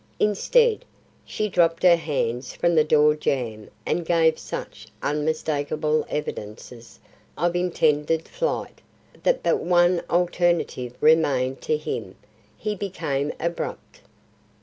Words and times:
Instead, 0.19 0.83
she 1.23 1.47
dropped 1.47 1.83
her 1.83 1.95
hands 1.95 2.55
from 2.55 2.73
the 2.73 2.83
door 2.83 3.13
jamb 3.13 3.69
and 3.85 4.03
gave 4.03 4.39
such 4.39 4.87
unmistakable 5.03 6.07
evidences 6.09 6.99
of 7.37 7.55
intended 7.55 8.27
flight, 8.27 8.81
that 9.21 9.43
but 9.43 9.59
one 9.59 10.01
alternative 10.09 10.95
remained 11.01 11.61
to 11.61 11.77
him; 11.77 12.15
he 12.57 12.73
became 12.73 13.31
abrupt. 13.39 14.01